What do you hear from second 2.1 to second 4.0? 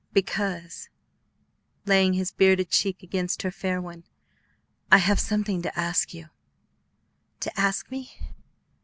his bearded cheek against her fair